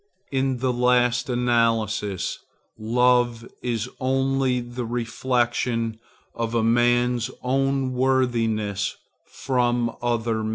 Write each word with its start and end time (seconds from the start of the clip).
In 0.31 0.57
the 0.57 0.73
last 0.73 1.29
analysis, 1.29 2.39
love 2.75 3.47
is 3.61 3.87
only 3.99 4.59
the 4.59 4.83
reflection 4.83 5.99
of 6.33 6.55
a 6.55 6.63
man's 6.63 7.29
own 7.43 7.91
worthiness 7.93 8.95
from 9.27 9.95
other 10.01 10.41
men. 10.43 10.49